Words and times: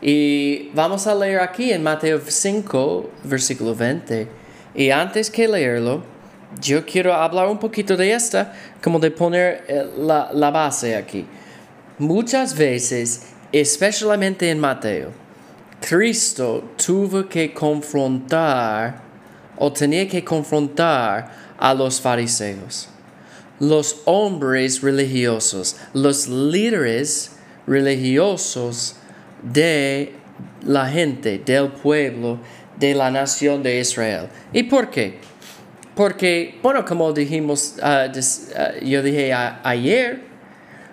Y 0.00 0.70
vamos 0.74 1.06
a 1.06 1.14
leer 1.14 1.40
aquí 1.40 1.72
en 1.72 1.82
Mateo 1.82 2.20
5, 2.24 3.10
versículo 3.24 3.74
20. 3.74 4.28
Y 4.74 4.90
antes 4.90 5.30
que 5.30 5.48
leerlo, 5.48 6.04
yo 6.60 6.86
quiero 6.86 7.14
hablar 7.14 7.48
un 7.48 7.58
poquito 7.58 7.96
de 7.96 8.12
esta, 8.12 8.54
como 8.82 8.98
de 9.00 9.10
poner 9.10 9.64
eh, 9.66 9.86
la, 9.98 10.30
la 10.32 10.50
base 10.50 10.94
aquí. 10.94 11.26
Muchas 11.98 12.56
veces, 12.56 13.26
especialmente 13.50 14.48
en 14.48 14.60
Mateo, 14.60 15.10
Cristo 15.80 16.72
tuvo 16.76 17.28
que 17.28 17.52
confrontar 17.52 19.02
o 19.56 19.72
tenía 19.72 20.08
que 20.08 20.24
confrontar 20.24 21.48
a 21.58 21.74
los 21.74 22.00
fariseos, 22.00 22.88
los 23.58 24.02
hombres 24.04 24.80
religiosos, 24.80 25.76
los 25.92 26.28
líderes 26.28 27.32
religiosos 27.66 28.94
de 29.42 30.12
la 30.64 30.86
gente, 30.86 31.38
del 31.38 31.68
pueblo, 31.68 32.38
de 32.78 32.94
la 32.94 33.10
nación 33.10 33.62
de 33.62 33.80
Israel. 33.80 34.28
¿Y 34.52 34.64
por 34.64 34.90
qué? 34.90 35.18
Porque, 35.94 36.58
bueno, 36.62 36.84
como 36.84 37.12
dijimos, 37.12 37.74
uh, 37.82 38.08
uh, 38.08 38.84
yo 38.84 39.02
dije 39.02 39.32
ayer, 39.32 40.22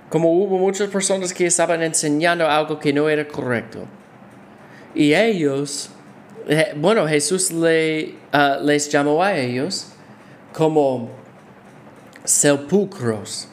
como 0.09 0.31
hubo 0.31 0.58
muchas 0.58 0.89
personas 0.89 1.31
que 1.33 1.45
estaban 1.45 1.83
enseñando 1.83 2.50
algo 2.50 2.80
que 2.80 2.92
no 2.92 3.08
era 3.08 3.28
correcto. 3.28 3.86
Y 4.95 5.14
ellos, 5.14 5.89
eh, 6.48 6.73
bueno, 6.75 7.08
Jesús 7.08 7.52
uh, 7.52 7.64
les 8.64 8.89
llamó 8.89 9.22
a 9.22 9.36
ellos 9.36 9.89
como 10.53 11.11
sepulcros, 12.23 13.48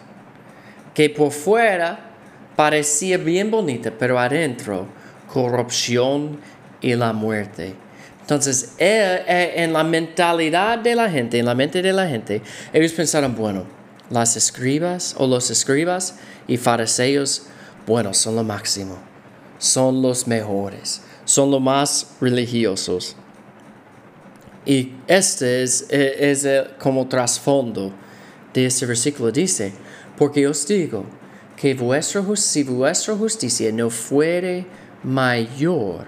que 0.95 1.11
por 1.11 1.33
fuera 1.33 2.12
parecía 2.57 3.19
bien 3.19 3.51
bonita, 3.51 3.93
pero 3.99 4.19
adentro 4.19 4.87
corrupción 5.33 6.39
y 6.81 6.95
la 6.95 7.13
muerte. 7.13 7.75
Entonces, 8.21 8.75
eh, 8.79 9.25
eh, 9.27 9.53
en 9.57 9.73
la 9.73 9.83
mentalidad 9.83 10.79
de 10.79 10.95
la 10.95 11.11
gente, 11.11 11.39
en 11.39 11.47
la 11.47 11.55
mente 11.55 11.83
de 11.83 11.93
la 11.93 12.07
gente, 12.07 12.43
ellos 12.73 12.93
pensaron, 12.93 13.35
bueno, 13.35 13.65
las 14.11 14.37
escribas 14.37 15.15
o 15.19 15.27
los 15.27 15.51
escribas 15.51 16.17
y 16.47 16.57
fariseos, 16.57 17.47
bueno, 17.87 18.15
son 18.15 18.37
lo 18.37 18.45
máximo, 18.45 18.99
son 19.59 20.03
los 20.03 20.27
mejores, 20.27 21.03
son 21.25 21.51
los 21.51 21.61
más 21.61 22.15
religiosos. 22.21 23.17
Y 24.65 24.93
este 25.09 25.65
es, 25.65 25.87
eh, 25.89 26.31
es 26.31 26.47
como 26.79 27.09
trasfondo 27.09 27.93
de 28.55 28.67
este 28.67 28.87
versículo. 28.87 29.33
Dice, 29.33 29.73
porque 30.17 30.47
os 30.47 30.65
digo, 30.67 31.05
que 31.63 31.75
vuestra, 31.75 32.25
si 32.35 32.65
vuestra 32.65 33.15
justicia 33.15 33.71
no 33.71 33.89
fuere 33.89 34.67
mayor 35.05 36.07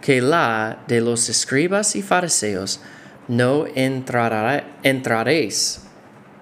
que 0.00 0.22
la 0.22 0.82
de 0.88 1.02
los 1.02 1.28
escribas 1.28 1.94
y 1.94 2.00
fariseos, 2.00 2.80
no 3.28 3.66
entraréis 3.74 5.80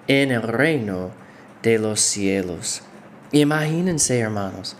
en 0.07 0.31
el 0.31 0.43
reino 0.43 1.11
de 1.61 1.77
los 1.77 1.99
cielos. 1.99 2.83
Imagínense, 3.33 4.17
hermanos, 4.17 4.77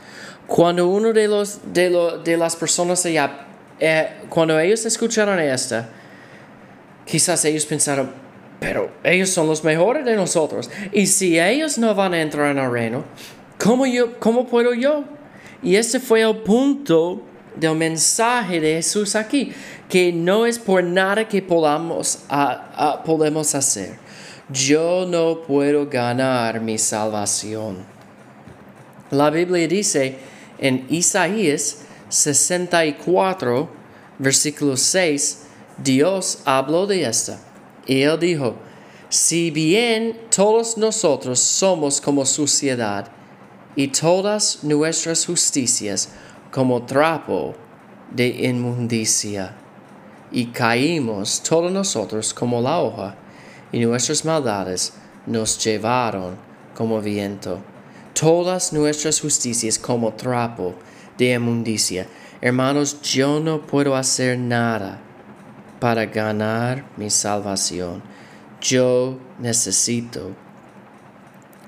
cuando 0.48 0.88
uno 0.88 1.12
de, 1.12 1.28
los, 1.28 1.60
de, 1.74 1.90
de 2.24 2.38
las 2.38 2.56
personas 2.56 3.06
allá, 3.06 3.48
eh, 3.82 4.08
cuando 4.30 4.58
ellos 4.58 4.86
escucharon 4.86 5.42
esta, 5.42 5.90
quizás 7.04 7.44
ellos 7.44 7.66
pensaron, 7.66 8.12
pero 8.62 8.92
ellos 9.04 9.30
son 9.30 9.46
los 9.46 9.66
mejores 9.66 10.06
de 10.06 10.16
nosotros. 10.16 10.72
Y 10.94 11.08
si 11.08 11.38
ellos 11.38 11.78
no 11.78 11.94
van 11.96 12.14
a 12.14 12.22
entrar 12.22 12.52
en 12.52 12.60
el 12.60 12.72
reino, 12.72 13.04
¿Cómo, 13.60 13.86
yo, 13.86 14.20
¿Cómo 14.20 14.48
puedo 14.48 14.74
yo? 14.74 15.04
Y 15.64 15.76
ese 15.76 16.00
fue 16.00 16.22
el 16.22 16.38
punto 16.38 17.22
del 17.56 17.76
mensaje 17.76 18.60
de 18.60 18.76
Jesús 18.76 19.16
aquí, 19.16 19.52
que 19.90 20.14
no 20.14 20.46
es 20.46 20.60
por 20.60 20.84
nada 20.84 21.28
que 21.28 21.42
podamos, 21.42 22.20
podemos 23.04 23.56
hacer. 23.56 23.98
Yo 24.50 25.06
no 25.08 25.42
puedo 25.42 25.88
ganar 25.88 26.62
mi 26.62 26.78
salvación. 26.78 27.78
La 29.10 29.30
Biblia 29.30 29.68
dice 29.68 30.18
en 30.60 30.86
Isaías 30.90 31.80
64, 32.10 33.70
versículo 34.20 34.78
6, 34.78 35.44
Dios 35.84 36.40
habló 36.46 36.86
de 36.86 37.04
esta. 37.04 37.40
Y 37.86 38.02
él 38.02 38.20
dijo, 38.20 38.56
si 39.10 39.52
bien 39.52 40.18
todos 40.34 40.78
nosotros 40.78 41.40
somos 41.40 42.00
como 42.02 42.26
suciedad, 42.26 43.17
y 43.78 43.90
todas 43.90 44.64
nuestras 44.64 45.28
justicias 45.28 46.10
como 46.52 46.84
trapo 46.84 47.54
de 48.12 48.28
inmundicia. 48.28 49.56
Y 50.32 50.48
caímos 50.48 51.44
todos 51.44 51.72
nosotros 51.72 52.34
como 52.34 52.60
la 52.60 52.80
hoja, 52.80 53.16
y 53.72 53.80
nuestras 53.86 54.26
maldades 54.26 54.94
nos 55.28 55.64
llevaron 55.64 56.36
como 56.76 57.00
viento. 57.02 57.60
Todas 58.20 58.74
nuestras 58.74 59.22
justicias 59.22 59.78
como 59.78 60.14
trapo 60.14 60.74
de 61.20 61.34
inmundicia. 61.34 62.08
Hermanos, 62.42 63.00
yo 63.04 63.40
no 63.40 63.62
puedo 63.62 63.96
hacer 63.96 64.40
nada 64.40 65.00
para 65.80 66.08
ganar 66.08 66.84
mi 66.98 67.12
salvación. 67.12 68.02
Yo 68.60 69.20
necesito 69.38 70.36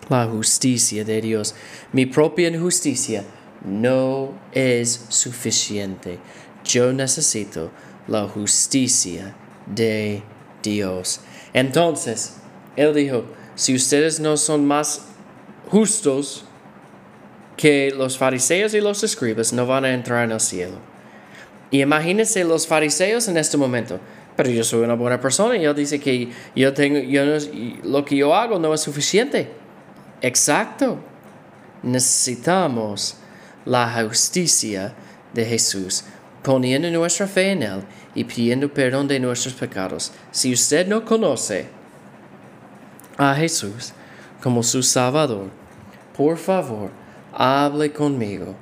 la 0.10 0.26
justicia 0.26 1.06
de 1.06 1.22
Dios. 1.22 1.56
Mi 1.94 2.06
propia 2.06 2.50
injusticia 2.50 3.24
no 3.64 4.34
es 4.52 5.06
suficiente. 5.10 6.20
Yo 6.64 6.92
necesito 6.94 7.72
la 8.08 8.28
justicia 8.28 9.36
de 9.66 10.24
Dios. 10.64 11.22
Entonces, 11.54 12.38
Él 12.76 12.94
dijo, 12.94 13.26
si 13.56 13.76
ustedes 13.76 14.20
no 14.20 14.38
son 14.38 14.66
más 14.66 15.06
justos 15.70 16.46
que 17.56 17.92
los 17.96 18.18
fariseos 18.18 18.74
y 18.74 18.82
los 18.82 19.04
escribas, 19.04 19.54
no 19.54 19.66
van 19.68 19.86
a 19.86 19.94
entrar 19.94 20.24
en 20.24 20.32
el 20.32 20.40
cielo. 20.40 20.78
Y 21.72 21.82
imagínense 21.82 22.44
los 22.44 22.66
fariseos 22.66 23.28
en 23.28 23.38
este 23.38 23.58
momento. 23.58 24.00
Pero 24.36 24.50
yo 24.50 24.64
soy 24.64 24.84
una 24.84 24.94
buena 24.94 25.20
persona 25.20 25.58
y 25.58 25.66
Él 25.66 25.76
dice 25.76 26.00
que 26.00 26.30
yo 26.56 26.74
tengo, 26.74 27.00
yo 27.00 27.24
lo 27.84 28.06
que 28.06 28.16
yo 28.16 28.34
hago 28.34 28.58
no 28.58 28.74
es 28.74 28.80
suficiente. 28.80 29.50
Exacto. 30.22 31.00
Necesitamos 31.84 33.16
la 33.66 34.04
justicia 34.04 34.94
de 35.34 35.46
Jesús, 35.46 36.04
poniendo 36.44 36.90
nuestra 36.92 37.28
fe 37.28 37.52
en 37.52 37.64
Él 37.64 37.84
y 38.16 38.24
pidiendo 38.24 38.74
perdón 38.74 39.08
de 39.08 39.20
nuestros 39.20 39.54
pecados. 39.54 40.12
Si 40.32 40.52
usted 40.54 40.88
no 40.88 41.06
conoce 41.06 41.68
a 43.18 43.36
Jesús 43.36 43.94
como 44.42 44.64
su 44.64 44.82
Salvador, 44.84 45.50
por 46.16 46.38
favor, 46.38 46.92
hable 47.34 47.92
conmigo. 47.94 48.56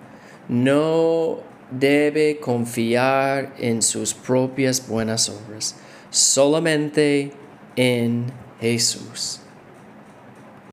No 0.48 1.40
debe 1.72 2.40
confiar 2.40 3.54
en 3.58 3.82
sus 3.82 4.14
propias 4.14 4.88
buenas 4.88 5.30
obras, 5.30 5.76
solamente 6.10 7.32
en 7.76 8.32
Jesús. 8.60 9.42